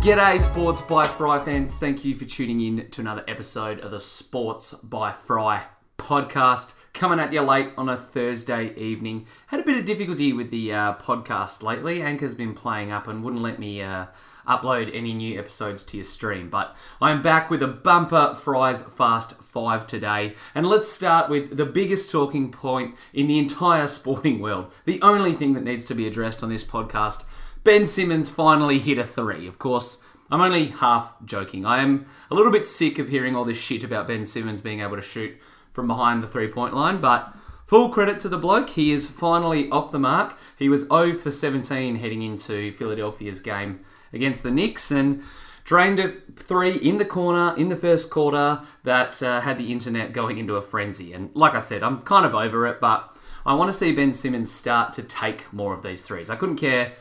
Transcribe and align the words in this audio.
G'day, 0.00 0.40
Sports 0.40 0.80
by 0.80 1.06
Fry 1.06 1.44
fans. 1.44 1.74
Thank 1.74 2.06
you 2.06 2.14
for 2.14 2.24
tuning 2.24 2.62
in 2.62 2.88
to 2.88 3.02
another 3.02 3.22
episode 3.28 3.80
of 3.80 3.90
the 3.90 4.00
Sports 4.00 4.72
by 4.72 5.12
Fry 5.12 5.64
podcast. 5.98 6.72
Coming 6.94 7.20
at 7.20 7.34
you 7.34 7.42
late 7.42 7.68
on 7.76 7.90
a 7.90 7.98
Thursday 7.98 8.74
evening. 8.76 9.26
Had 9.48 9.60
a 9.60 9.62
bit 9.62 9.76
of 9.76 9.84
difficulty 9.84 10.32
with 10.32 10.50
the 10.50 10.72
uh, 10.72 10.94
podcast 10.94 11.62
lately. 11.62 12.00
Anchor's 12.00 12.34
been 12.34 12.54
playing 12.54 12.90
up 12.90 13.08
and 13.08 13.22
wouldn't 13.22 13.42
let 13.42 13.58
me 13.58 13.82
uh, 13.82 14.06
upload 14.48 14.90
any 14.96 15.12
new 15.12 15.38
episodes 15.38 15.84
to 15.84 15.98
your 15.98 16.04
stream. 16.04 16.48
But 16.48 16.74
I'm 17.02 17.20
back 17.20 17.50
with 17.50 17.62
a 17.62 17.68
bumper 17.68 18.34
Fries 18.34 18.80
Fast 18.80 19.34
5 19.42 19.86
today. 19.86 20.34
And 20.54 20.66
let's 20.66 20.90
start 20.90 21.28
with 21.28 21.58
the 21.58 21.66
biggest 21.66 22.10
talking 22.10 22.50
point 22.50 22.94
in 23.12 23.26
the 23.26 23.38
entire 23.38 23.86
sporting 23.98 24.40
world. 24.40 24.72
The 24.86 25.02
only 25.02 25.34
thing 25.34 25.52
that 25.52 25.64
needs 25.64 25.84
to 25.84 25.94
be 25.94 26.06
addressed 26.06 26.42
on 26.42 26.48
this 26.48 26.64
podcast 26.64 27.24
Ben 27.62 27.86
Simmons 27.86 28.30
finally 28.30 28.78
hit 28.78 28.96
a 28.96 29.04
three. 29.04 29.46
Of 29.46 29.58
course, 29.58 30.02
I'm 30.30 30.40
only 30.40 30.68
half 30.68 31.14
joking. 31.24 31.66
I 31.66 31.82
am 31.82 32.06
a 32.30 32.34
little 32.34 32.50
bit 32.50 32.66
sick 32.66 32.98
of 32.98 33.10
hearing 33.10 33.36
all 33.36 33.44
this 33.44 33.58
shit 33.58 33.84
about 33.84 34.06
Ben 34.06 34.24
Simmons 34.24 34.62
being 34.62 34.80
able 34.80 34.96
to 34.96 35.02
shoot 35.02 35.36
from 35.72 35.86
behind 35.86 36.22
the 36.22 36.26
three 36.26 36.48
point 36.48 36.74
line, 36.74 37.02
but 37.02 37.34
full 37.66 37.90
credit 37.90 38.18
to 38.20 38.30
the 38.30 38.38
bloke. 38.38 38.70
He 38.70 38.92
is 38.92 39.10
finally 39.10 39.68
off 39.68 39.92
the 39.92 39.98
mark. 39.98 40.38
He 40.58 40.70
was 40.70 40.86
0 40.86 41.14
for 41.14 41.30
17 41.30 41.96
heading 41.96 42.22
into 42.22 42.72
Philadelphia's 42.72 43.40
game 43.40 43.80
against 44.10 44.42
the 44.42 44.50
Knicks 44.50 44.90
and 44.90 45.22
drained 45.64 46.00
a 46.00 46.14
three 46.36 46.76
in 46.76 46.96
the 46.96 47.04
corner 47.04 47.54
in 47.58 47.68
the 47.68 47.76
first 47.76 48.08
quarter 48.08 48.62
that 48.84 49.22
uh, 49.22 49.42
had 49.42 49.58
the 49.58 49.70
internet 49.70 50.14
going 50.14 50.38
into 50.38 50.56
a 50.56 50.62
frenzy. 50.62 51.12
And 51.12 51.28
like 51.34 51.54
I 51.54 51.58
said, 51.58 51.82
I'm 51.82 52.00
kind 52.02 52.24
of 52.24 52.34
over 52.34 52.66
it, 52.66 52.80
but 52.80 53.14
I 53.44 53.52
want 53.52 53.68
to 53.68 53.76
see 53.76 53.92
Ben 53.92 54.14
Simmons 54.14 54.50
start 54.50 54.94
to 54.94 55.02
take 55.02 55.52
more 55.52 55.74
of 55.74 55.82
these 55.82 56.02
threes. 56.02 56.30
I 56.30 56.36
couldn't 56.36 56.56
care 56.56 56.92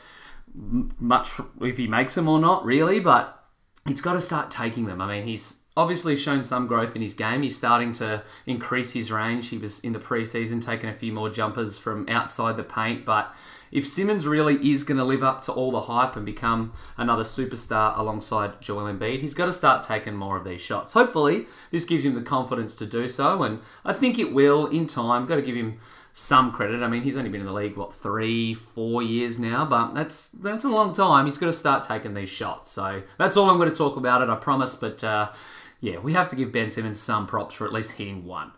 much 0.53 1.31
if 1.61 1.77
he 1.77 1.87
makes 1.87 2.15
them 2.15 2.27
or 2.27 2.39
not, 2.39 2.65
really, 2.65 2.99
but 2.99 3.43
he's 3.87 4.01
got 4.01 4.13
to 4.13 4.21
start 4.21 4.51
taking 4.51 4.85
them. 4.85 5.01
I 5.01 5.07
mean, 5.07 5.27
he's 5.27 5.61
obviously 5.77 6.15
shown 6.15 6.43
some 6.43 6.67
growth 6.67 6.95
in 6.95 7.01
his 7.01 7.13
game. 7.13 7.41
He's 7.41 7.57
starting 7.57 7.93
to 7.93 8.23
increase 8.45 8.93
his 8.93 9.11
range. 9.11 9.49
He 9.49 9.57
was 9.57 9.79
in 9.79 9.93
the 9.93 9.99
preseason 9.99 10.63
taking 10.63 10.89
a 10.89 10.93
few 10.93 11.13
more 11.13 11.29
jumpers 11.29 11.77
from 11.77 12.07
outside 12.09 12.57
the 12.57 12.63
paint, 12.63 13.05
but 13.05 13.33
if 13.71 13.87
Simmons 13.87 14.25
really 14.25 14.55
is 14.71 14.83
going 14.83 14.97
to 14.97 15.03
live 15.03 15.23
up 15.23 15.41
to 15.43 15.51
all 15.51 15.71
the 15.71 15.81
hype 15.81 16.15
and 16.15 16.25
become 16.25 16.73
another 16.97 17.23
superstar 17.23 17.97
alongside 17.97 18.61
Joel 18.61 18.91
Embiid, 18.91 19.19
he's 19.19 19.35
got 19.35 19.45
to 19.45 19.53
start 19.53 19.83
taking 19.83 20.15
more 20.15 20.37
of 20.37 20.43
these 20.43 20.61
shots. 20.61 20.93
Hopefully, 20.93 21.45
this 21.71 21.85
gives 21.85 22.03
him 22.03 22.15
the 22.15 22.21
confidence 22.21 22.73
to 22.75 22.85
do 22.85 23.07
so, 23.07 23.43
and 23.43 23.59
I 23.85 23.93
think 23.93 24.17
it 24.17 24.33
will 24.33 24.65
in 24.67 24.87
time. 24.87 25.27
Got 25.27 25.35
to 25.35 25.41
give 25.41 25.55
him 25.55 25.79
some 26.13 26.51
credit. 26.51 26.81
I 26.83 26.87
mean, 26.87 27.03
he's 27.03 27.17
only 27.17 27.29
been 27.29 27.41
in 27.41 27.47
the 27.47 27.53
league 27.53 27.77
what 27.77 27.93
three, 27.93 28.53
four 28.53 29.01
years 29.01 29.39
now, 29.39 29.65
but 29.65 29.93
that's 29.93 30.29
that's 30.29 30.63
a 30.63 30.69
long 30.69 30.93
time. 30.93 31.25
He's 31.25 31.37
got 31.37 31.47
to 31.47 31.53
start 31.53 31.83
taking 31.83 32.13
these 32.13 32.29
shots. 32.29 32.71
So 32.71 33.03
that's 33.17 33.37
all 33.37 33.49
I'm 33.49 33.57
going 33.57 33.69
to 33.69 33.75
talk 33.75 33.95
about 33.95 34.21
it. 34.21 34.29
I 34.29 34.35
promise. 34.35 34.75
But 34.75 35.03
uh, 35.03 35.31
yeah, 35.79 35.99
we 35.99 36.13
have 36.13 36.27
to 36.29 36.35
give 36.35 36.51
Ben 36.51 36.69
Simmons 36.69 36.99
some 36.99 37.27
props 37.27 37.55
for 37.55 37.65
at 37.65 37.73
least 37.73 37.93
hitting 37.93 38.25
one. 38.25 38.51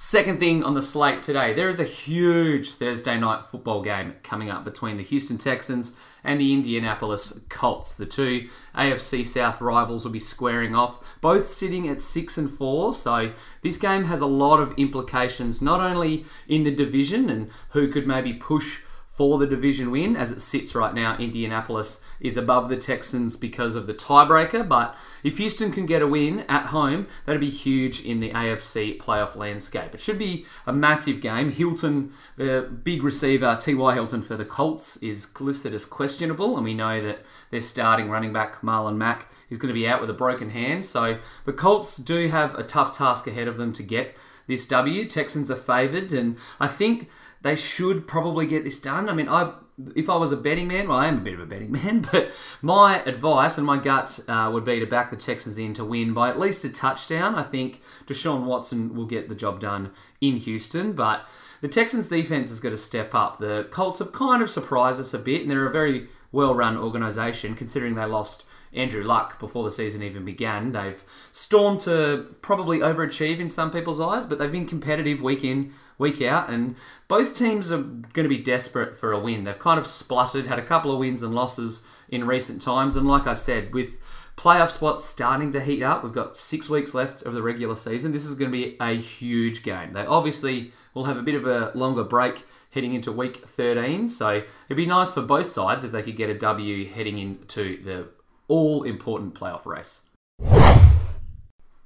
Second 0.00 0.38
thing 0.38 0.62
on 0.62 0.74
the 0.74 0.80
slate 0.80 1.24
today, 1.24 1.52
there 1.52 1.68
is 1.68 1.80
a 1.80 1.84
huge 1.84 2.74
Thursday 2.74 3.18
night 3.18 3.44
football 3.44 3.82
game 3.82 4.14
coming 4.22 4.48
up 4.48 4.64
between 4.64 4.96
the 4.96 5.02
Houston 5.02 5.38
Texans 5.38 5.96
and 6.22 6.40
the 6.40 6.54
Indianapolis 6.54 7.40
Colts. 7.48 7.94
The 7.94 8.06
two 8.06 8.48
AFC 8.76 9.26
South 9.26 9.60
rivals 9.60 10.04
will 10.04 10.12
be 10.12 10.20
squaring 10.20 10.72
off, 10.72 11.00
both 11.20 11.48
sitting 11.48 11.88
at 11.88 12.00
6 12.00 12.38
and 12.38 12.48
4. 12.48 12.94
So 12.94 13.32
this 13.62 13.76
game 13.76 14.04
has 14.04 14.20
a 14.20 14.26
lot 14.26 14.60
of 14.60 14.72
implications 14.76 15.60
not 15.60 15.80
only 15.80 16.24
in 16.46 16.62
the 16.62 16.70
division 16.72 17.28
and 17.28 17.50
who 17.70 17.88
could 17.88 18.06
maybe 18.06 18.34
push 18.34 18.78
for 19.18 19.36
the 19.36 19.48
division 19.48 19.90
win. 19.90 20.14
As 20.16 20.30
it 20.30 20.40
sits 20.40 20.76
right 20.76 20.94
now, 20.94 21.16
Indianapolis 21.18 22.04
is 22.20 22.36
above 22.36 22.68
the 22.68 22.76
Texans 22.76 23.36
because 23.36 23.74
of 23.74 23.88
the 23.88 23.92
tiebreaker. 23.92 24.66
But 24.66 24.94
if 25.24 25.38
Houston 25.38 25.72
can 25.72 25.86
get 25.86 26.02
a 26.02 26.06
win 26.06 26.44
at 26.48 26.66
home, 26.66 27.08
that'd 27.26 27.40
be 27.40 27.50
huge 27.50 28.00
in 28.00 28.20
the 28.20 28.30
AFC 28.30 28.96
playoff 28.96 29.34
landscape. 29.34 29.92
It 29.92 30.00
should 30.00 30.20
be 30.20 30.46
a 30.68 30.72
massive 30.72 31.20
game. 31.20 31.50
Hilton, 31.50 32.12
the 32.36 32.70
big 32.84 33.02
receiver, 33.02 33.58
T.Y. 33.60 33.94
Hilton 33.94 34.22
for 34.22 34.36
the 34.36 34.44
Colts, 34.44 34.96
is 34.98 35.28
listed 35.40 35.74
as 35.74 35.84
questionable, 35.84 36.54
and 36.54 36.64
we 36.64 36.74
know 36.74 37.02
that 37.02 37.24
their 37.50 37.60
starting 37.60 38.08
running 38.08 38.32
back, 38.32 38.60
Marlon 38.60 38.98
Mack, 38.98 39.32
is 39.50 39.58
going 39.58 39.74
to 39.74 39.80
be 39.80 39.88
out 39.88 40.00
with 40.00 40.10
a 40.10 40.14
broken 40.14 40.50
hand. 40.50 40.84
So 40.84 41.18
the 41.44 41.52
Colts 41.52 41.96
do 41.96 42.28
have 42.28 42.54
a 42.54 42.62
tough 42.62 42.96
task 42.96 43.26
ahead 43.26 43.48
of 43.48 43.56
them 43.56 43.72
to 43.72 43.82
get 43.82 44.16
this 44.46 44.66
W. 44.68 45.06
Texans 45.06 45.50
are 45.50 45.56
favoured, 45.56 46.12
and 46.12 46.36
I 46.60 46.68
think 46.68 47.08
they 47.42 47.56
should 47.56 48.06
probably 48.06 48.46
get 48.46 48.64
this 48.64 48.80
done. 48.80 49.08
I 49.08 49.14
mean, 49.14 49.28
I 49.28 49.52
if 49.94 50.10
I 50.10 50.16
was 50.16 50.32
a 50.32 50.36
betting 50.36 50.66
man, 50.66 50.88
well, 50.88 50.98
I 50.98 51.06
am 51.06 51.18
a 51.18 51.20
bit 51.20 51.34
of 51.34 51.40
a 51.40 51.46
betting 51.46 51.72
man, 51.84 52.06
but 52.12 52.32
my 52.62 53.02
advice 53.04 53.58
and 53.58 53.66
my 53.66 53.78
gut 53.78 54.20
uh, 54.28 54.50
would 54.52 54.64
be 54.64 54.80
to 54.80 54.86
back 54.86 55.10
the 55.10 55.16
Texans 55.16 55.58
in 55.58 55.74
to 55.74 55.84
win 55.84 56.12
by 56.12 56.28
at 56.28 56.38
least 56.38 56.64
a 56.64 56.68
touchdown. 56.68 57.34
I 57.34 57.42
think 57.42 57.80
Deshaun 58.06 58.44
Watson 58.44 58.94
will 58.94 59.06
get 59.06 59.28
the 59.28 59.34
job 59.34 59.60
done 59.60 59.92
in 60.20 60.36
Houston, 60.38 60.92
but 60.94 61.26
the 61.60 61.68
Texans' 61.68 62.08
defense 62.08 62.48
has 62.48 62.60
got 62.60 62.70
to 62.70 62.76
step 62.76 63.14
up. 63.14 63.38
The 63.38 63.68
Colts 63.70 63.98
have 63.98 64.12
kind 64.12 64.42
of 64.42 64.50
surprised 64.50 65.00
us 65.00 65.14
a 65.14 65.18
bit, 65.18 65.42
and 65.42 65.50
they're 65.50 65.66
a 65.66 65.72
very 65.72 66.08
well-run 66.30 66.76
organisation 66.76 67.54
considering 67.54 67.94
they 67.94 68.04
lost 68.04 68.44
Andrew 68.72 69.02
Luck 69.02 69.40
before 69.40 69.64
the 69.64 69.72
season 69.72 70.02
even 70.02 70.24
began. 70.24 70.72
They've 70.72 71.02
stormed 71.32 71.80
to 71.80 72.26
probably 72.42 72.78
overachieve 72.78 73.38
in 73.38 73.48
some 73.48 73.70
people's 73.70 74.00
eyes, 74.00 74.26
but 74.26 74.38
they've 74.38 74.52
been 74.52 74.66
competitive 74.66 75.22
week 75.22 75.42
in, 75.42 75.72
week 75.98 76.22
out, 76.22 76.48
and 76.48 76.76
both 77.08 77.34
teams 77.34 77.70
are 77.70 77.82
going 77.82 78.24
to 78.24 78.28
be 78.28 78.38
desperate 78.38 78.96
for 78.96 79.12
a 79.12 79.20
win. 79.20 79.44
They've 79.44 79.58
kind 79.58 79.78
of 79.78 79.86
spluttered, 79.86 80.46
had 80.46 80.58
a 80.58 80.64
couple 80.64 80.92
of 80.92 80.98
wins 80.98 81.22
and 81.22 81.34
losses 81.34 81.84
in 82.08 82.26
recent 82.26 82.62
times, 82.62 82.96
and 82.96 83.06
like 83.06 83.26
I 83.26 83.34
said, 83.34 83.74
with 83.74 83.98
playoff 84.36 84.70
spots 84.70 85.04
starting 85.04 85.52
to 85.52 85.60
heat 85.60 85.82
up, 85.82 86.04
we've 86.04 86.12
got 86.12 86.36
six 86.36 86.70
weeks 86.70 86.94
left 86.94 87.22
of 87.22 87.34
the 87.34 87.42
regular 87.42 87.74
season. 87.74 88.12
This 88.12 88.24
is 88.24 88.36
going 88.36 88.50
to 88.50 88.56
be 88.56 88.76
a 88.80 88.94
huge 88.94 89.62
game. 89.62 89.92
They 89.92 90.06
obviously 90.06 90.72
will 90.94 91.04
have 91.04 91.18
a 91.18 91.22
bit 91.22 91.34
of 91.34 91.46
a 91.46 91.72
longer 91.74 92.04
break 92.04 92.46
heading 92.70 92.94
into 92.94 93.10
week 93.10 93.44
13, 93.44 94.06
so 94.08 94.42
it'd 94.66 94.76
be 94.76 94.86
nice 94.86 95.10
for 95.10 95.22
both 95.22 95.48
sides 95.48 95.82
if 95.82 95.90
they 95.90 96.02
could 96.02 96.16
get 96.16 96.30
a 96.30 96.34
W 96.34 96.88
heading 96.88 97.18
into 97.18 97.82
the 97.82 98.08
all 98.46 98.84
important 98.84 99.34
playoff 99.34 99.66
race. 99.66 100.02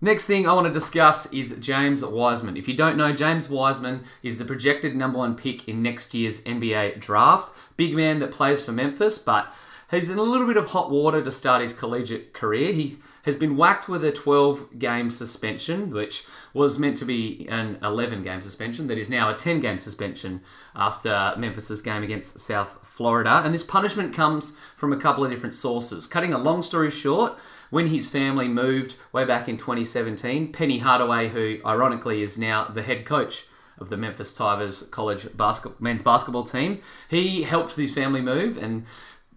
Next 0.04 0.26
thing 0.26 0.48
I 0.48 0.52
want 0.52 0.66
to 0.66 0.72
discuss 0.72 1.32
is 1.32 1.56
James 1.60 2.04
Wiseman. 2.04 2.56
If 2.56 2.66
you 2.66 2.74
don't 2.74 2.96
know, 2.96 3.12
James 3.12 3.48
Wiseman 3.48 4.02
is 4.20 4.36
the 4.36 4.44
projected 4.44 4.96
number 4.96 5.18
one 5.18 5.36
pick 5.36 5.68
in 5.68 5.80
next 5.80 6.12
year's 6.12 6.40
NBA 6.40 6.98
draft. 6.98 7.54
Big 7.76 7.94
man 7.94 8.18
that 8.18 8.32
plays 8.32 8.60
for 8.60 8.72
Memphis, 8.72 9.18
but 9.18 9.54
he's 9.92 10.10
in 10.10 10.18
a 10.18 10.22
little 10.22 10.48
bit 10.48 10.56
of 10.56 10.70
hot 10.70 10.90
water 10.90 11.22
to 11.22 11.30
start 11.30 11.62
his 11.62 11.72
collegiate 11.72 12.32
career. 12.32 12.72
He 12.72 12.98
has 13.26 13.36
been 13.36 13.56
whacked 13.56 13.88
with 13.88 14.04
a 14.04 14.10
12 14.10 14.76
game 14.76 15.08
suspension, 15.08 15.90
which 15.90 16.24
was 16.52 16.80
meant 16.80 16.96
to 16.96 17.04
be 17.04 17.46
an 17.48 17.78
11 17.80 18.24
game 18.24 18.40
suspension, 18.40 18.88
that 18.88 18.98
is 18.98 19.08
now 19.08 19.30
a 19.30 19.36
10 19.36 19.60
game 19.60 19.78
suspension 19.78 20.40
after 20.74 21.32
Memphis's 21.38 21.80
game 21.80 22.02
against 22.02 22.40
South 22.40 22.80
Florida. 22.82 23.40
And 23.44 23.54
this 23.54 23.62
punishment 23.62 24.12
comes 24.12 24.58
from 24.74 24.92
a 24.92 24.96
couple 24.96 25.24
of 25.24 25.30
different 25.30 25.54
sources. 25.54 26.08
Cutting 26.08 26.32
a 26.32 26.38
long 26.38 26.60
story 26.62 26.90
short, 26.90 27.38
when 27.72 27.86
his 27.86 28.06
family 28.06 28.48
moved 28.48 28.96
way 29.12 29.24
back 29.24 29.48
in 29.48 29.56
2017, 29.56 30.52
Penny 30.52 30.80
Hardaway, 30.80 31.30
who 31.30 31.56
ironically 31.64 32.22
is 32.22 32.36
now 32.36 32.66
the 32.66 32.82
head 32.82 33.06
coach 33.06 33.46
of 33.78 33.88
the 33.88 33.96
Memphis 33.96 34.34
Tigers 34.34 34.82
college 34.90 35.34
basket, 35.34 35.80
men's 35.80 36.02
basketball 36.02 36.44
team, 36.44 36.82
he 37.08 37.44
helped 37.44 37.76
his 37.76 37.94
family 37.94 38.20
move 38.20 38.58
and 38.58 38.84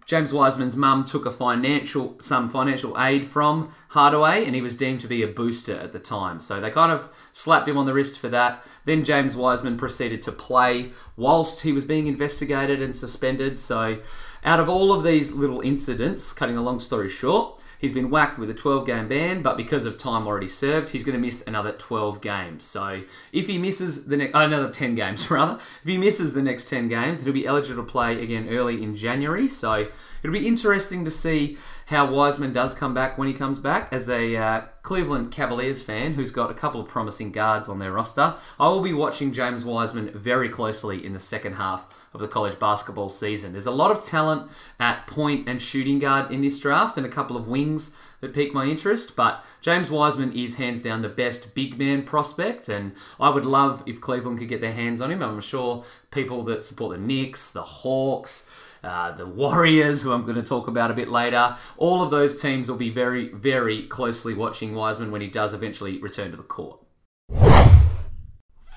James 0.04 0.34
Wiseman's 0.34 0.76
mum 0.76 1.06
took 1.06 1.24
a 1.24 1.30
financial 1.30 2.14
some 2.20 2.50
financial 2.50 2.94
aid 3.00 3.26
from 3.26 3.74
Hardaway 3.88 4.44
and 4.44 4.54
he 4.54 4.60
was 4.60 4.76
deemed 4.76 5.00
to 5.00 5.08
be 5.08 5.22
a 5.22 5.26
booster 5.26 5.78
at 5.78 5.94
the 5.94 5.98
time. 5.98 6.38
So 6.38 6.60
they 6.60 6.70
kind 6.70 6.92
of 6.92 7.08
slapped 7.32 7.66
him 7.66 7.78
on 7.78 7.86
the 7.86 7.94
wrist 7.94 8.18
for 8.18 8.28
that. 8.28 8.62
Then 8.84 9.02
James 9.02 9.34
Wiseman 9.34 9.78
proceeded 9.78 10.20
to 10.22 10.30
play 10.30 10.92
whilst 11.16 11.62
he 11.62 11.72
was 11.72 11.84
being 11.84 12.06
investigated 12.06 12.82
and 12.82 12.94
suspended. 12.94 13.58
So 13.58 14.00
out 14.46 14.60
of 14.60 14.68
all 14.68 14.92
of 14.92 15.04
these 15.04 15.32
little 15.32 15.60
incidents, 15.60 16.32
cutting 16.32 16.56
a 16.56 16.62
long 16.62 16.80
story 16.80 17.10
short, 17.10 17.60
He's 17.78 17.92
been 17.92 18.08
whacked 18.10 18.38
with 18.38 18.48
a 18.48 18.54
12 18.54 18.86
game 18.86 19.08
ban, 19.08 19.42
but 19.42 19.56
because 19.56 19.84
of 19.84 19.98
time 19.98 20.26
already 20.26 20.48
served, 20.48 20.90
he's 20.90 21.04
going 21.04 21.14
to 21.14 21.20
miss 21.20 21.42
another 21.46 21.72
12 21.72 22.20
games. 22.20 22.64
So 22.64 23.02
if 23.32 23.48
he 23.48 23.58
misses 23.58 24.06
the 24.06 24.16
next, 24.16 24.34
oh, 24.34 24.40
uh, 24.40 24.46
another 24.46 24.70
10 24.70 24.94
games 24.94 25.30
rather, 25.30 25.60
if 25.82 25.88
he 25.88 25.98
misses 25.98 26.32
the 26.32 26.42
next 26.42 26.68
10 26.70 26.88
games, 26.88 27.22
he'll 27.22 27.32
be 27.32 27.46
eligible 27.46 27.84
to 27.84 27.90
play 27.90 28.22
again 28.22 28.48
early 28.48 28.82
in 28.82 28.96
January. 28.96 29.48
So 29.48 29.88
it'll 30.22 30.32
be 30.32 30.46
interesting 30.46 31.04
to 31.04 31.10
see 31.10 31.56
how 31.86 32.10
Wiseman 32.10 32.52
does 32.52 32.74
come 32.74 32.94
back 32.94 33.16
when 33.16 33.28
he 33.28 33.34
comes 33.34 33.58
back. 33.58 33.92
As 33.92 34.08
a 34.08 34.36
uh, 34.36 34.60
Cleveland 34.82 35.30
Cavaliers 35.30 35.82
fan 35.82 36.14
who's 36.14 36.30
got 36.30 36.50
a 36.50 36.54
couple 36.54 36.80
of 36.80 36.88
promising 36.88 37.32
guards 37.32 37.68
on 37.68 37.78
their 37.78 37.92
roster, 37.92 38.34
I 38.58 38.68
will 38.68 38.82
be 38.82 38.92
watching 38.92 39.32
James 39.32 39.64
Wiseman 39.64 40.10
very 40.10 40.48
closely 40.48 41.04
in 41.04 41.12
the 41.12 41.20
second 41.20 41.54
half 41.54 41.86
of 42.12 42.20
the 42.20 42.28
college 42.28 42.58
basketball 42.58 43.08
season. 43.08 43.52
There's 43.52 43.66
a 43.66 43.70
lot 43.70 43.90
of 43.90 44.02
talent 44.02 44.50
at 44.80 45.06
point 45.06 45.48
and 45.48 45.62
shooting 45.62 45.98
guard 45.98 46.32
in 46.32 46.40
this 46.40 46.58
draft, 46.58 46.96
and 46.96 47.06
a 47.06 47.10
couple 47.10 47.36
of 47.36 47.46
wings 47.46 47.94
that 48.20 48.32
piqued 48.32 48.54
my 48.54 48.64
interest. 48.64 49.14
But 49.14 49.44
James 49.60 49.90
Wiseman 49.90 50.32
is 50.32 50.56
hands 50.56 50.82
down 50.82 51.02
the 51.02 51.08
best 51.08 51.54
big 51.54 51.78
man 51.78 52.02
prospect, 52.02 52.68
and 52.68 52.92
I 53.20 53.28
would 53.28 53.44
love 53.44 53.82
if 53.86 54.00
Cleveland 54.00 54.38
could 54.38 54.48
get 54.48 54.60
their 54.60 54.72
hands 54.72 55.00
on 55.00 55.10
him. 55.10 55.22
I'm 55.22 55.40
sure 55.40 55.84
people 56.10 56.42
that 56.44 56.64
support 56.64 56.96
the 56.96 57.02
Knicks, 57.02 57.50
the 57.50 57.62
Hawks, 57.62 58.48
uh, 58.82 59.12
the 59.12 59.26
Warriors, 59.26 60.02
who 60.02 60.12
I'm 60.12 60.22
going 60.22 60.36
to 60.36 60.42
talk 60.42 60.68
about 60.68 60.90
a 60.90 60.94
bit 60.94 61.08
later. 61.08 61.56
All 61.76 62.02
of 62.02 62.10
those 62.10 62.40
teams 62.40 62.70
will 62.70 62.78
be 62.78 62.90
very, 62.90 63.28
very 63.28 63.82
closely 63.84 64.34
watching 64.34 64.74
Wiseman 64.74 65.10
when 65.10 65.20
he 65.20 65.28
does 65.28 65.52
eventually 65.52 65.98
return 65.98 66.30
to 66.30 66.36
the 66.36 66.42
court. 66.42 66.80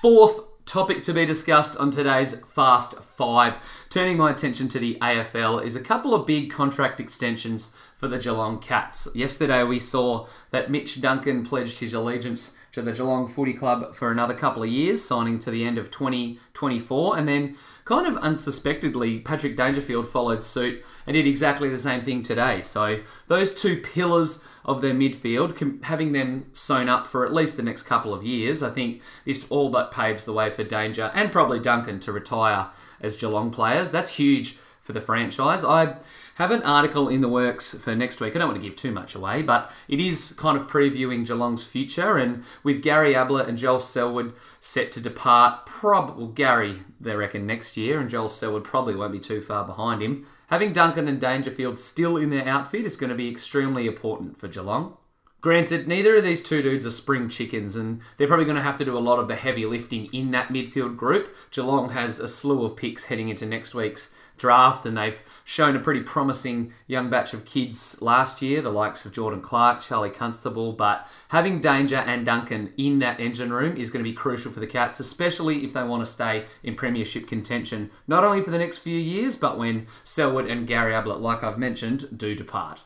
Fourth 0.00 0.40
topic 0.64 1.02
to 1.02 1.12
be 1.12 1.26
discussed 1.26 1.76
on 1.76 1.90
today's 1.90 2.34
Fast 2.46 2.94
Five, 3.00 3.58
turning 3.88 4.16
my 4.16 4.30
attention 4.30 4.68
to 4.68 4.78
the 4.78 4.96
AFL, 5.00 5.64
is 5.64 5.76
a 5.76 5.80
couple 5.80 6.14
of 6.14 6.26
big 6.26 6.50
contract 6.50 7.00
extensions 7.00 7.74
for 7.96 8.08
the 8.08 8.18
Geelong 8.18 8.60
Cats. 8.60 9.08
Yesterday 9.14 9.62
we 9.62 9.78
saw 9.78 10.26
that 10.52 10.70
Mitch 10.70 11.00
Duncan 11.00 11.44
pledged 11.44 11.80
his 11.80 11.92
allegiance 11.92 12.56
to 12.72 12.82
the 12.82 12.92
Geelong 12.92 13.26
Footy 13.26 13.52
Club 13.52 13.94
for 13.94 14.10
another 14.10 14.34
couple 14.34 14.62
of 14.62 14.68
years, 14.68 15.02
signing 15.02 15.38
to 15.40 15.50
the 15.50 15.64
end 15.64 15.78
of 15.78 15.90
2024, 15.90 17.18
and 17.18 17.28
then 17.28 17.56
kind 17.84 18.06
of 18.06 18.16
unsuspectedly, 18.18 19.18
Patrick 19.18 19.56
Dangerfield 19.56 20.06
followed 20.06 20.42
suit 20.42 20.84
and 21.06 21.14
did 21.14 21.26
exactly 21.26 21.68
the 21.68 21.78
same 21.78 22.00
thing 22.00 22.22
today. 22.22 22.62
So 22.62 23.00
those 23.26 23.52
two 23.52 23.80
pillars 23.80 24.44
of 24.64 24.82
their 24.82 24.94
midfield, 24.94 25.82
having 25.84 26.12
them 26.12 26.46
sewn 26.52 26.88
up 26.88 27.06
for 27.06 27.24
at 27.24 27.32
least 27.32 27.56
the 27.56 27.62
next 27.62 27.82
couple 27.82 28.14
of 28.14 28.22
years, 28.22 28.62
I 28.62 28.70
think 28.70 29.02
this 29.24 29.44
all 29.48 29.70
but 29.70 29.90
paves 29.90 30.24
the 30.24 30.32
way 30.32 30.50
for 30.50 30.62
Danger 30.62 31.10
and 31.14 31.32
probably 31.32 31.58
Duncan 31.58 31.98
to 32.00 32.12
retire 32.12 32.68
as 33.00 33.16
Geelong 33.16 33.50
players. 33.50 33.90
That's 33.90 34.14
huge 34.14 34.58
for 34.80 34.92
the 34.92 35.00
franchise. 35.00 35.64
I 35.64 35.96
have 36.40 36.50
an 36.50 36.62
article 36.62 37.06
in 37.08 37.20
the 37.20 37.28
works 37.28 37.74
for 37.74 37.94
next 37.94 38.18
week. 38.18 38.34
I 38.34 38.38
don't 38.38 38.48
want 38.48 38.58
to 38.58 38.66
give 38.66 38.74
too 38.74 38.92
much 38.92 39.14
away, 39.14 39.42
but 39.42 39.70
it 39.88 40.00
is 40.00 40.32
kind 40.38 40.56
of 40.56 40.66
previewing 40.66 41.26
Geelong's 41.26 41.64
future. 41.64 42.16
And 42.16 42.44
with 42.62 42.82
Gary 42.82 43.14
Ablett 43.14 43.46
and 43.46 43.58
Joel 43.58 43.78
Selwood 43.78 44.32
set 44.58 44.90
to 44.92 45.02
depart, 45.02 45.66
probably 45.66 46.24
well, 46.24 46.32
Gary, 46.32 46.82
they 46.98 47.14
reckon, 47.14 47.46
next 47.46 47.76
year, 47.76 48.00
and 48.00 48.08
Joel 48.08 48.30
Selwood 48.30 48.64
probably 48.64 48.96
won't 48.96 49.12
be 49.12 49.20
too 49.20 49.42
far 49.42 49.66
behind 49.66 50.02
him. 50.02 50.26
Having 50.46 50.72
Duncan 50.72 51.08
and 51.08 51.20
Dangerfield 51.20 51.76
still 51.76 52.16
in 52.16 52.30
their 52.30 52.48
outfit 52.48 52.86
is 52.86 52.96
going 52.96 53.10
to 53.10 53.16
be 53.16 53.28
extremely 53.28 53.86
important 53.86 54.38
for 54.38 54.48
Geelong. 54.48 54.96
Granted, 55.42 55.86
neither 55.86 56.16
of 56.16 56.24
these 56.24 56.42
two 56.42 56.62
dudes 56.62 56.86
are 56.86 56.90
spring 56.90 57.28
chickens, 57.28 57.76
and 57.76 58.00
they're 58.16 58.26
probably 58.26 58.46
going 58.46 58.56
to 58.56 58.62
have 58.62 58.78
to 58.78 58.84
do 58.86 58.96
a 58.96 58.98
lot 58.98 59.18
of 59.18 59.28
the 59.28 59.36
heavy 59.36 59.66
lifting 59.66 60.06
in 60.06 60.30
that 60.30 60.48
midfield 60.48 60.96
group. 60.96 61.34
Geelong 61.50 61.90
has 61.90 62.18
a 62.18 62.28
slew 62.28 62.64
of 62.64 62.76
picks 62.76 63.06
heading 63.06 63.28
into 63.28 63.44
next 63.44 63.74
week's 63.74 64.14
draft, 64.40 64.84
and 64.84 64.96
they've 64.96 65.22
shown 65.44 65.76
a 65.76 65.80
pretty 65.80 66.00
promising 66.00 66.72
young 66.86 67.10
batch 67.10 67.34
of 67.34 67.44
kids 67.44 68.00
last 68.00 68.40
year, 68.40 68.60
the 68.60 68.70
likes 68.70 69.04
of 69.04 69.12
Jordan 69.12 69.40
Clark, 69.40 69.82
Charlie 69.82 70.10
Constable. 70.10 70.72
But 70.72 71.06
having 71.28 71.60
Danger 71.60 71.96
and 71.96 72.26
Duncan 72.26 72.72
in 72.76 72.98
that 73.00 73.20
engine 73.20 73.52
room 73.52 73.76
is 73.76 73.90
going 73.90 74.04
to 74.04 74.10
be 74.10 74.16
crucial 74.16 74.50
for 74.50 74.60
the 74.60 74.66
Cats, 74.66 74.98
especially 74.98 75.64
if 75.64 75.72
they 75.72 75.84
want 75.84 76.04
to 76.04 76.10
stay 76.10 76.46
in 76.62 76.74
Premiership 76.74 77.28
contention, 77.28 77.90
not 78.08 78.24
only 78.24 78.40
for 78.40 78.50
the 78.50 78.58
next 78.58 78.78
few 78.78 78.98
years, 78.98 79.36
but 79.36 79.58
when 79.58 79.86
Selwood 80.02 80.46
and 80.46 80.66
Gary 80.66 80.94
Ablett, 80.94 81.20
like 81.20 81.44
I've 81.44 81.58
mentioned, 81.58 82.16
do 82.16 82.34
depart. 82.34 82.84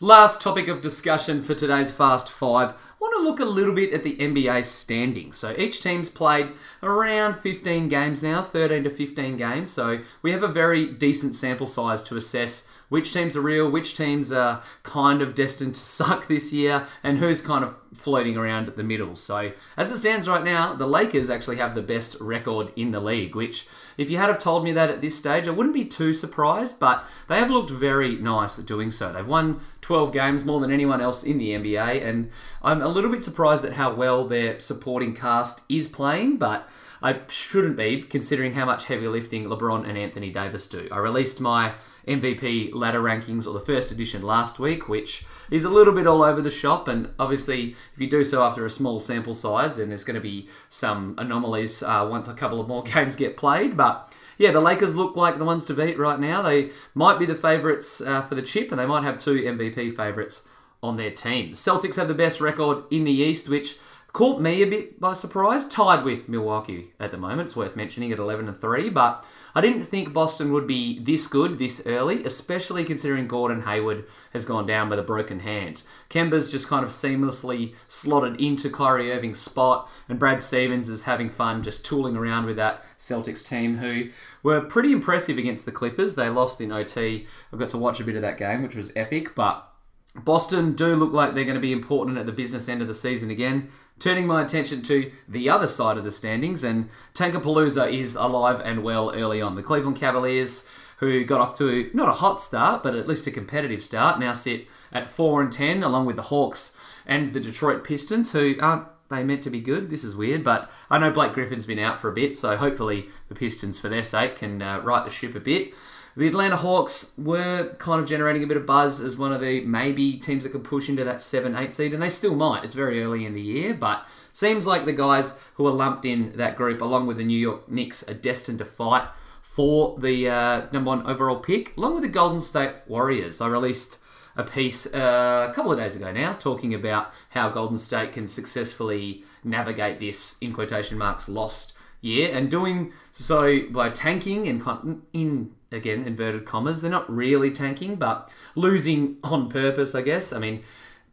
Last 0.00 0.42
topic 0.42 0.68
of 0.68 0.82
discussion 0.82 1.40
for 1.40 1.54
today's 1.54 1.90
Fast 1.90 2.30
Five. 2.30 2.72
I 2.72 2.74
want 3.00 3.16
to 3.16 3.22
look 3.22 3.40
a 3.40 3.46
little 3.46 3.72
bit 3.72 3.94
at 3.94 4.02
the 4.02 4.14
NBA 4.16 4.66
standings. 4.66 5.38
So 5.38 5.54
each 5.56 5.82
team's 5.82 6.10
played 6.10 6.48
around 6.82 7.40
15 7.40 7.88
games 7.88 8.22
now, 8.22 8.42
13 8.42 8.84
to 8.84 8.90
15 8.90 9.38
games. 9.38 9.70
So 9.70 10.00
we 10.20 10.32
have 10.32 10.42
a 10.42 10.48
very 10.48 10.84
decent 10.84 11.34
sample 11.34 11.66
size 11.66 12.04
to 12.04 12.16
assess 12.16 12.68
which 12.88 13.12
teams 13.12 13.36
are 13.36 13.40
real, 13.40 13.70
which 13.70 13.96
teams 13.96 14.32
are 14.32 14.62
kind 14.82 15.22
of 15.22 15.34
destined 15.34 15.74
to 15.74 15.80
suck 15.84 16.28
this 16.28 16.52
year, 16.52 16.86
and 17.02 17.18
who's 17.18 17.42
kind 17.42 17.64
of 17.64 17.74
floating 17.94 18.36
around 18.36 18.68
at 18.68 18.76
the 18.76 18.82
middle. 18.82 19.16
So, 19.16 19.52
as 19.76 19.90
it 19.90 19.98
stands 19.98 20.28
right 20.28 20.44
now, 20.44 20.74
the 20.74 20.86
Lakers 20.86 21.30
actually 21.30 21.56
have 21.56 21.74
the 21.74 21.82
best 21.82 22.16
record 22.20 22.72
in 22.76 22.90
the 22.90 23.00
league, 23.00 23.34
which, 23.34 23.66
if 23.96 24.10
you 24.10 24.18
had 24.18 24.28
have 24.28 24.38
told 24.38 24.64
me 24.64 24.72
that 24.72 24.90
at 24.90 25.00
this 25.00 25.16
stage, 25.16 25.48
I 25.48 25.52
wouldn't 25.52 25.74
be 25.74 25.84
too 25.84 26.12
surprised, 26.12 26.78
but 26.78 27.04
they 27.28 27.38
have 27.38 27.50
looked 27.50 27.70
very 27.70 28.16
nice 28.16 28.58
at 28.58 28.66
doing 28.66 28.90
so. 28.90 29.12
They've 29.12 29.26
won 29.26 29.60
12 29.80 30.12
games, 30.12 30.44
more 30.44 30.60
than 30.60 30.70
anyone 30.70 31.00
else 31.00 31.24
in 31.24 31.38
the 31.38 31.50
NBA, 31.50 32.04
and 32.04 32.30
I'm 32.62 32.82
a 32.82 32.88
little 32.88 33.10
bit 33.10 33.22
surprised 33.22 33.64
at 33.64 33.74
how 33.74 33.94
well 33.94 34.26
their 34.26 34.60
supporting 34.60 35.14
cast 35.14 35.60
is 35.68 35.88
playing, 35.88 36.36
but 36.36 36.68
I 37.02 37.20
shouldn't 37.28 37.76
be, 37.76 38.02
considering 38.02 38.52
how 38.52 38.64
much 38.64 38.86
heavy 38.86 39.08
lifting 39.08 39.44
LeBron 39.44 39.88
and 39.88 39.98
Anthony 39.98 40.30
Davis 40.30 40.66
do. 40.66 40.88
I 40.90 40.98
released 40.98 41.40
my 41.40 41.74
MVP 42.06 42.72
ladder 42.74 43.00
rankings 43.00 43.46
or 43.46 43.52
the 43.52 43.60
first 43.60 43.90
edition 43.90 44.22
last 44.22 44.58
week, 44.58 44.88
which 44.88 45.24
is 45.50 45.64
a 45.64 45.70
little 45.70 45.92
bit 45.92 46.06
all 46.06 46.22
over 46.22 46.40
the 46.40 46.50
shop. 46.50 46.88
And 46.88 47.10
obviously, 47.18 47.76
if 47.94 48.00
you 48.00 48.08
do 48.08 48.24
so 48.24 48.42
after 48.42 48.64
a 48.64 48.70
small 48.70 49.00
sample 49.00 49.34
size, 49.34 49.76
then 49.76 49.88
there's 49.88 50.04
going 50.04 50.14
to 50.14 50.20
be 50.20 50.48
some 50.68 51.14
anomalies 51.18 51.82
uh, 51.82 52.06
once 52.08 52.28
a 52.28 52.34
couple 52.34 52.60
of 52.60 52.68
more 52.68 52.82
games 52.84 53.16
get 53.16 53.36
played. 53.36 53.76
But 53.76 54.12
yeah, 54.38 54.52
the 54.52 54.60
Lakers 54.60 54.94
look 54.94 55.16
like 55.16 55.38
the 55.38 55.44
ones 55.44 55.64
to 55.66 55.74
beat 55.74 55.98
right 55.98 56.20
now. 56.20 56.42
They 56.42 56.70
might 56.94 57.18
be 57.18 57.26
the 57.26 57.34
favourites 57.34 58.00
uh, 58.00 58.22
for 58.22 58.34
the 58.34 58.42
chip, 58.42 58.70
and 58.70 58.80
they 58.80 58.86
might 58.86 59.04
have 59.04 59.18
two 59.18 59.42
MVP 59.42 59.96
favourites 59.96 60.48
on 60.82 60.96
their 60.96 61.10
team. 61.10 61.50
The 61.50 61.56
Celtics 61.56 61.96
have 61.96 62.08
the 62.08 62.14
best 62.14 62.40
record 62.40 62.84
in 62.90 63.04
the 63.04 63.12
East, 63.12 63.48
which 63.48 63.78
caught 64.16 64.40
me 64.40 64.62
a 64.62 64.66
bit 64.66 64.88
uh, 64.88 64.92
by 64.98 65.12
surprise. 65.12 65.68
Tied 65.68 66.02
with 66.02 66.26
Milwaukee 66.26 66.92
at 66.98 67.10
the 67.10 67.18
moment. 67.18 67.48
It's 67.48 67.54
worth 67.54 67.76
mentioning 67.76 68.12
at 68.12 68.18
11 68.18 68.48
and 68.48 68.56
3, 68.56 68.88
but 68.88 69.26
I 69.54 69.60
didn't 69.60 69.82
think 69.82 70.14
Boston 70.14 70.54
would 70.54 70.66
be 70.66 70.98
this 71.00 71.26
good 71.26 71.58
this 71.58 71.82
early, 71.84 72.24
especially 72.24 72.82
considering 72.82 73.28
Gordon 73.28 73.64
Hayward 73.64 74.06
has 74.32 74.46
gone 74.46 74.66
down 74.66 74.88
with 74.88 74.98
a 74.98 75.02
broken 75.02 75.40
hand. 75.40 75.82
Kemba's 76.08 76.50
just 76.50 76.66
kind 76.66 76.82
of 76.82 76.92
seamlessly 76.92 77.74
slotted 77.88 78.40
into 78.40 78.70
Kyrie 78.70 79.12
Irving's 79.12 79.38
spot, 79.38 79.86
and 80.08 80.18
Brad 80.18 80.42
Stevens 80.42 80.88
is 80.88 81.02
having 81.02 81.28
fun 81.28 81.62
just 81.62 81.84
tooling 81.84 82.16
around 82.16 82.46
with 82.46 82.56
that 82.56 82.86
Celtics 82.96 83.46
team 83.46 83.76
who 83.76 84.08
were 84.42 84.62
pretty 84.62 84.92
impressive 84.92 85.36
against 85.36 85.66
the 85.66 85.72
Clippers. 85.72 86.14
They 86.14 86.30
lost 86.30 86.62
in 86.62 86.72
OT. 86.72 87.26
I 87.52 87.56
got 87.58 87.68
to 87.68 87.78
watch 87.78 88.00
a 88.00 88.04
bit 88.04 88.16
of 88.16 88.22
that 88.22 88.38
game, 88.38 88.62
which 88.62 88.76
was 88.76 88.92
epic, 88.96 89.34
but 89.34 89.70
Boston 90.14 90.72
do 90.72 90.96
look 90.96 91.12
like 91.12 91.34
they're 91.34 91.44
going 91.44 91.56
to 91.56 91.60
be 91.60 91.72
important 91.72 92.16
at 92.16 92.24
the 92.24 92.32
business 92.32 92.70
end 92.70 92.80
of 92.80 92.88
the 92.88 92.94
season 92.94 93.30
again 93.30 93.70
turning 93.98 94.26
my 94.26 94.42
attention 94.42 94.82
to 94.82 95.10
the 95.28 95.48
other 95.48 95.68
side 95.68 95.96
of 95.96 96.04
the 96.04 96.10
standings, 96.10 96.62
and 96.62 96.88
Tankapalooza 97.14 97.90
is 97.90 98.14
alive 98.16 98.60
and 98.64 98.82
well 98.82 99.12
early 99.14 99.40
on. 99.40 99.54
The 99.54 99.62
Cleveland 99.62 99.96
Cavaliers, 99.96 100.68
who 100.98 101.24
got 101.24 101.40
off 101.40 101.56
to 101.58 101.90
not 101.94 102.08
a 102.08 102.12
hot 102.12 102.40
start, 102.40 102.82
but 102.82 102.94
at 102.94 103.08
least 103.08 103.26
a 103.26 103.30
competitive 103.30 103.82
start, 103.82 104.18
now 104.18 104.32
sit 104.32 104.66
at 104.92 105.08
4 105.08 105.42
and 105.42 105.52
10, 105.52 105.82
along 105.82 106.06
with 106.06 106.16
the 106.16 106.22
Hawks 106.22 106.76
and 107.06 107.32
the 107.32 107.40
Detroit 107.40 107.84
Pistons, 107.84 108.32
who 108.32 108.56
aren't 108.60 108.86
they 109.08 109.22
meant 109.22 109.42
to 109.44 109.50
be 109.50 109.60
good. 109.60 109.88
This 109.88 110.04
is 110.04 110.16
weird, 110.16 110.42
but 110.42 110.70
I 110.90 110.98
know 110.98 111.10
Blake 111.10 111.32
Griffin's 111.32 111.66
been 111.66 111.78
out 111.78 112.00
for 112.00 112.08
a 112.08 112.14
bit, 112.14 112.36
so 112.36 112.56
hopefully 112.56 113.08
the 113.28 113.34
Pistons, 113.34 113.78
for 113.78 113.88
their 113.88 114.02
sake, 114.02 114.36
can 114.36 114.60
uh, 114.60 114.80
right 114.80 115.04
the 115.04 115.10
ship 115.10 115.34
a 115.34 115.40
bit. 115.40 115.72
The 116.16 116.28
Atlanta 116.28 116.56
Hawks 116.56 117.12
were 117.18 117.74
kind 117.78 118.00
of 118.00 118.08
generating 118.08 118.42
a 118.42 118.46
bit 118.46 118.56
of 118.56 118.64
buzz 118.64 119.02
as 119.02 119.18
one 119.18 119.34
of 119.34 119.42
the 119.42 119.60
maybe 119.66 120.14
teams 120.16 120.44
that 120.44 120.50
could 120.50 120.64
push 120.64 120.88
into 120.88 121.04
that 121.04 121.20
7 121.20 121.54
8 121.54 121.74
seed, 121.74 121.92
and 121.92 122.02
they 122.02 122.08
still 122.08 122.34
might. 122.34 122.64
It's 122.64 122.72
very 122.72 123.02
early 123.02 123.26
in 123.26 123.34
the 123.34 123.42
year, 123.42 123.74
but 123.74 124.06
seems 124.32 124.66
like 124.66 124.86
the 124.86 124.94
guys 124.94 125.38
who 125.54 125.66
are 125.66 125.72
lumped 125.72 126.06
in 126.06 126.32
that 126.36 126.56
group, 126.56 126.80
along 126.80 127.06
with 127.06 127.18
the 127.18 127.24
New 127.24 127.38
York 127.38 127.70
Knicks, 127.70 128.02
are 128.08 128.14
destined 128.14 128.60
to 128.60 128.64
fight 128.64 129.06
for 129.42 129.98
the 129.98 130.28
uh, 130.30 130.66
number 130.72 130.88
one 130.88 131.06
overall 131.06 131.36
pick, 131.36 131.76
along 131.76 131.92
with 131.92 132.02
the 132.02 132.08
Golden 132.08 132.40
State 132.40 132.72
Warriors. 132.86 133.42
I 133.42 133.48
released 133.48 133.98
a 134.36 134.42
piece 134.42 134.86
uh, 134.94 135.48
a 135.50 135.54
couple 135.54 135.72
of 135.72 135.78
days 135.78 135.96
ago 135.96 136.12
now 136.12 136.32
talking 136.32 136.72
about 136.72 137.12
how 137.30 137.50
Golden 137.50 137.78
State 137.78 138.12
can 138.12 138.26
successfully 138.26 139.22
navigate 139.44 140.00
this, 140.00 140.38
in 140.40 140.54
quotation 140.54 140.96
marks, 140.96 141.28
lost 141.28 141.74
year, 142.00 142.30
and 142.32 142.50
doing 142.50 142.94
so 143.12 143.68
by 143.68 143.90
tanking 143.90 144.48
and 144.48 145.02
in 145.12 145.55
again, 145.72 146.06
inverted 146.06 146.44
commas. 146.44 146.82
They're 146.82 146.90
not 146.90 147.10
really 147.12 147.50
tanking, 147.50 147.96
but 147.96 148.30
losing 148.54 149.16
on 149.24 149.48
purpose, 149.48 149.94
I 149.94 150.02
guess. 150.02 150.32
I 150.32 150.38
mean, 150.38 150.62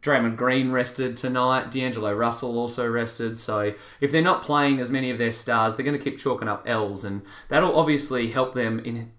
Draymond 0.04 0.36
Green 0.36 0.70
rested 0.70 1.16
tonight. 1.16 1.70
D'Angelo 1.70 2.12
Russell 2.12 2.58
also 2.58 2.86
rested. 2.86 3.38
So 3.38 3.72
if 4.02 4.12
they're 4.12 4.20
not 4.20 4.42
playing 4.42 4.78
as 4.78 4.90
many 4.90 5.10
of 5.10 5.16
their 5.16 5.32
stars, 5.32 5.74
they're 5.74 5.84
going 5.84 5.98
to 5.98 6.04
keep 6.04 6.18
chalking 6.18 6.46
up 6.46 6.68
L's, 6.68 7.04
and 7.04 7.22
that'll 7.48 7.74
obviously 7.74 8.28
help 8.28 8.54
them 8.54 8.78
in, 8.80 9.12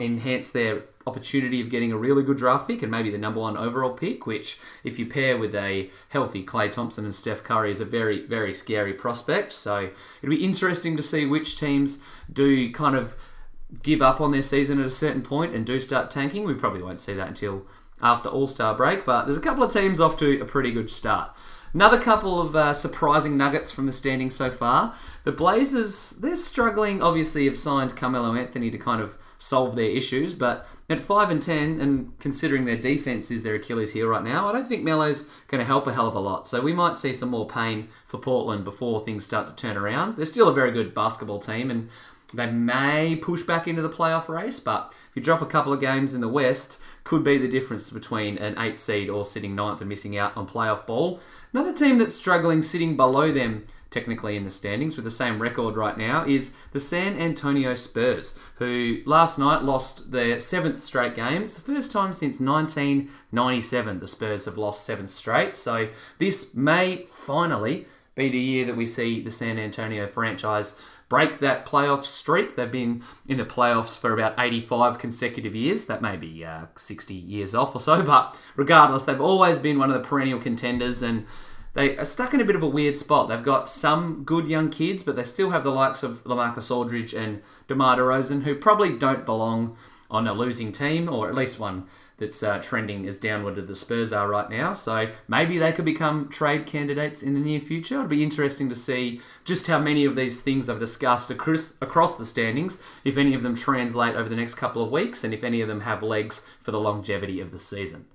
enhance 0.00 0.50
their 0.50 0.84
opportunity 1.08 1.60
of 1.60 1.70
getting 1.70 1.90
a 1.90 1.96
really 1.96 2.22
good 2.22 2.36
draft 2.36 2.68
pick 2.68 2.82
and 2.82 2.90
maybe 2.90 3.10
the 3.10 3.18
number 3.18 3.40
one 3.40 3.56
overall 3.56 3.94
pick. 3.94 4.26
Which, 4.26 4.60
if 4.84 4.96
you 4.96 5.06
pair 5.06 5.36
with 5.36 5.56
a 5.56 5.90
healthy 6.10 6.44
Klay 6.44 6.70
Thompson 6.70 7.04
and 7.04 7.14
Steph 7.14 7.42
Curry, 7.42 7.72
is 7.72 7.80
a 7.80 7.84
very 7.84 8.24
very 8.24 8.54
scary 8.54 8.92
prospect. 8.92 9.52
So 9.52 9.90
it'll 10.22 10.30
be 10.30 10.44
interesting 10.44 10.96
to 10.96 11.02
see 11.02 11.26
which 11.26 11.58
teams 11.58 12.00
do 12.32 12.70
kind 12.70 12.94
of 12.94 13.16
give 13.82 14.02
up 14.02 14.20
on 14.20 14.30
their 14.30 14.42
season 14.42 14.80
at 14.80 14.86
a 14.86 14.90
certain 14.90 15.22
point 15.22 15.54
and 15.54 15.66
do 15.66 15.78
start 15.80 16.10
tanking. 16.10 16.44
We 16.44 16.54
probably 16.54 16.82
won't 16.82 17.00
see 17.00 17.14
that 17.14 17.28
until 17.28 17.66
after 18.00 18.28
All 18.28 18.46
Star 18.46 18.74
break, 18.74 19.04
but 19.04 19.24
there's 19.24 19.36
a 19.36 19.42
couple 19.42 19.62
of 19.62 19.72
teams 19.72 20.00
off 20.00 20.16
to 20.18 20.40
a 20.40 20.44
pretty 20.44 20.70
good 20.70 20.90
start. 20.90 21.34
Another 21.74 22.00
couple 22.00 22.40
of 22.40 22.56
uh, 22.56 22.72
surprising 22.72 23.36
nuggets 23.36 23.70
from 23.70 23.86
the 23.86 23.92
standings 23.92 24.34
so 24.34 24.50
far. 24.50 24.94
The 25.24 25.32
Blazers, 25.32 26.10
they're 26.12 26.36
struggling. 26.36 27.02
Obviously, 27.02 27.44
have 27.44 27.58
signed 27.58 27.94
Carmelo 27.96 28.34
Anthony 28.34 28.70
to 28.70 28.78
kind 28.78 29.02
of 29.02 29.18
solve 29.36 29.76
their 29.76 29.90
issues, 29.90 30.34
but 30.34 30.66
at 30.88 31.00
5 31.00 31.30
and 31.30 31.42
10, 31.42 31.80
and 31.80 32.18
considering 32.18 32.64
their 32.64 32.76
defense 32.76 33.30
is 33.30 33.42
their 33.42 33.54
Achilles 33.54 33.92
heel 33.92 34.08
right 34.08 34.24
now, 34.24 34.48
I 34.48 34.52
don't 34.52 34.66
think 34.66 34.82
Melo's 34.82 35.28
going 35.46 35.60
to 35.60 35.64
help 35.64 35.86
a 35.86 35.92
hell 35.92 36.08
of 36.08 36.14
a 36.14 36.20
lot. 36.20 36.48
So 36.48 36.60
we 36.60 36.72
might 36.72 36.96
see 36.96 37.12
some 37.12 37.28
more 37.28 37.46
pain 37.46 37.88
for 38.06 38.18
Portland 38.18 38.64
before 38.64 39.04
things 39.04 39.24
start 39.24 39.46
to 39.46 39.54
turn 39.54 39.76
around. 39.76 40.16
They're 40.16 40.26
still 40.26 40.48
a 40.48 40.54
very 40.54 40.72
good 40.72 40.94
basketball 40.94 41.38
team, 41.38 41.70
and 41.70 41.90
they 42.34 42.50
may 42.50 43.16
push 43.16 43.42
back 43.42 43.66
into 43.66 43.82
the 43.82 43.88
playoff 43.88 44.28
race, 44.28 44.60
but 44.60 44.94
if 45.10 45.16
you 45.16 45.22
drop 45.22 45.40
a 45.40 45.46
couple 45.46 45.72
of 45.72 45.80
games 45.80 46.12
in 46.12 46.20
the 46.20 46.28
West, 46.28 46.80
could 47.04 47.24
be 47.24 47.38
the 47.38 47.48
difference 47.48 47.88
between 47.88 48.36
an 48.36 48.54
eight 48.58 48.78
seed 48.78 49.08
or 49.08 49.24
sitting 49.24 49.54
ninth 49.54 49.80
and 49.80 49.88
missing 49.88 50.16
out 50.16 50.36
on 50.36 50.46
playoff 50.46 50.86
ball. 50.86 51.20
Another 51.54 51.72
team 51.72 51.96
that's 51.96 52.14
struggling, 52.14 52.62
sitting 52.62 52.96
below 52.96 53.32
them 53.32 53.66
technically 53.90 54.36
in 54.36 54.44
the 54.44 54.50
standings 54.50 54.96
with 54.96 55.04
the 55.04 55.10
same 55.10 55.40
record 55.40 55.74
right 55.74 55.96
now 55.96 56.24
is 56.24 56.54
the 56.72 56.80
San 56.80 57.18
Antonio 57.18 57.74
Spurs, 57.74 58.38
who 58.56 58.98
last 59.06 59.38
night 59.38 59.62
lost 59.62 60.12
their 60.12 60.40
seventh 60.40 60.82
straight 60.82 61.16
games. 61.16 61.54
The 61.54 61.72
first 61.72 61.90
time 61.90 62.12
since 62.12 62.38
1997 62.40 64.00
the 64.00 64.06
Spurs 64.06 64.44
have 64.44 64.58
lost 64.58 64.84
seven 64.84 65.08
straight. 65.08 65.56
So 65.56 65.88
this 66.18 66.54
may 66.54 67.06
finally 67.08 67.86
be 68.14 68.28
the 68.28 68.38
year 68.38 68.66
that 68.66 68.76
we 68.76 68.86
see 68.86 69.22
the 69.22 69.30
San 69.30 69.58
Antonio 69.58 70.06
franchise 70.06 70.78
break 71.08 71.40
that 71.40 71.64
playoff 71.64 72.04
streak. 72.04 72.56
They've 72.56 72.70
been 72.70 73.02
in 73.26 73.38
the 73.38 73.44
playoffs 73.44 73.98
for 73.98 74.12
about 74.12 74.34
85 74.38 74.98
consecutive 74.98 75.54
years. 75.54 75.86
That 75.86 76.02
may 76.02 76.16
be 76.16 76.44
uh, 76.44 76.66
60 76.76 77.14
years 77.14 77.54
off 77.54 77.74
or 77.74 77.80
so, 77.80 78.02
but 78.04 78.36
regardless, 78.56 79.04
they've 79.04 79.20
always 79.20 79.58
been 79.58 79.78
one 79.78 79.90
of 79.90 79.94
the 79.94 80.06
perennial 80.06 80.40
contenders 80.40 81.02
and 81.02 81.26
they 81.74 81.96
are 81.96 82.04
stuck 82.04 82.34
in 82.34 82.40
a 82.40 82.44
bit 82.44 82.56
of 82.56 82.62
a 82.62 82.68
weird 82.68 82.96
spot. 82.96 83.28
They've 83.28 83.42
got 83.42 83.70
some 83.70 84.24
good 84.24 84.48
young 84.48 84.68
kids, 84.70 85.02
but 85.02 85.16
they 85.16 85.24
still 85.24 85.50
have 85.50 85.64
the 85.64 85.70
likes 85.70 86.02
of 86.02 86.24
Lamarcus 86.24 86.70
Aldridge 86.70 87.14
and 87.14 87.42
DeMar 87.68 87.98
DeRozan, 87.98 88.42
who 88.42 88.54
probably 88.54 88.96
don't 88.96 89.24
belong 89.24 89.76
on 90.10 90.26
a 90.26 90.32
losing 90.32 90.72
team, 90.72 91.08
or 91.08 91.28
at 91.28 91.34
least 91.34 91.58
one 91.58 91.86
that's 92.18 92.42
uh, 92.42 92.58
trending 92.58 93.06
as 93.06 93.16
downward 93.16 93.58
as 93.58 93.66
the 93.66 93.74
Spurs 93.74 94.12
are 94.12 94.28
right 94.28 94.50
now. 94.50 94.74
So 94.74 95.10
maybe 95.28 95.56
they 95.58 95.72
could 95.72 95.84
become 95.84 96.28
trade 96.28 96.66
candidates 96.66 97.22
in 97.22 97.34
the 97.34 97.40
near 97.40 97.60
future. 97.60 97.94
It'll 97.94 98.08
be 98.08 98.22
interesting 98.22 98.68
to 98.68 98.76
see 98.76 99.20
just 99.44 99.68
how 99.68 99.78
many 99.78 100.04
of 100.04 100.16
these 100.16 100.40
things 100.40 100.68
I've 100.68 100.80
discussed 100.80 101.30
across, 101.30 101.74
across 101.80 102.18
the 102.18 102.26
standings, 102.26 102.82
if 103.04 103.16
any 103.16 103.34
of 103.34 103.42
them 103.42 103.54
translate 103.54 104.16
over 104.16 104.28
the 104.28 104.36
next 104.36 104.54
couple 104.54 104.82
of 104.82 104.90
weeks, 104.90 105.24
and 105.24 105.32
if 105.32 105.44
any 105.44 105.60
of 105.60 105.68
them 105.68 105.80
have 105.80 106.02
legs 106.02 106.46
for 106.60 106.72
the 106.72 106.80
longevity 106.80 107.40
of 107.40 107.52
the 107.52 107.58
season. 107.58 108.06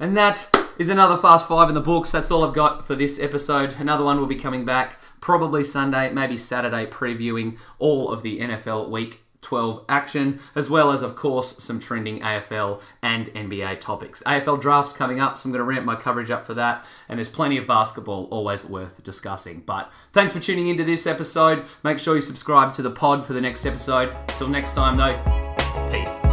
And 0.00 0.16
that 0.16 0.50
is 0.76 0.88
another 0.88 1.16
Fast 1.16 1.46
Five 1.46 1.68
in 1.68 1.74
the 1.74 1.80
books. 1.80 2.10
That's 2.10 2.30
all 2.30 2.44
I've 2.44 2.52
got 2.52 2.84
for 2.84 2.96
this 2.96 3.20
episode. 3.20 3.76
Another 3.78 4.04
one 4.04 4.18
will 4.18 4.26
be 4.26 4.34
coming 4.34 4.64
back 4.64 4.98
probably 5.20 5.62
Sunday, 5.62 6.12
maybe 6.12 6.36
Saturday, 6.36 6.84
previewing 6.84 7.58
all 7.78 8.10
of 8.10 8.22
the 8.22 8.40
NFL 8.40 8.90
Week 8.90 9.23
12 9.44 9.84
action, 9.88 10.40
as 10.54 10.68
well 10.68 10.90
as, 10.90 11.02
of 11.02 11.14
course, 11.14 11.62
some 11.62 11.78
trending 11.78 12.20
AFL 12.20 12.80
and 13.02 13.26
NBA 13.28 13.80
topics. 13.80 14.22
AFL 14.24 14.60
drafts 14.60 14.92
coming 14.92 15.20
up, 15.20 15.38
so 15.38 15.46
I'm 15.46 15.52
going 15.52 15.60
to 15.60 15.64
ramp 15.64 15.84
my 15.84 15.94
coverage 15.94 16.30
up 16.30 16.44
for 16.46 16.54
that, 16.54 16.84
and 17.08 17.18
there's 17.18 17.28
plenty 17.28 17.56
of 17.56 17.66
basketball 17.66 18.24
always 18.30 18.64
worth 18.64 19.02
discussing. 19.04 19.62
But 19.64 19.92
thanks 20.12 20.32
for 20.32 20.40
tuning 20.40 20.68
into 20.68 20.84
this 20.84 21.06
episode. 21.06 21.64
Make 21.84 21.98
sure 21.98 22.16
you 22.16 22.22
subscribe 22.22 22.72
to 22.74 22.82
the 22.82 22.90
pod 22.90 23.24
for 23.26 23.34
the 23.34 23.40
next 23.40 23.64
episode. 23.66 24.14
Until 24.28 24.48
next 24.48 24.74
time, 24.74 24.96
though, 24.96 25.90
peace. 25.90 26.23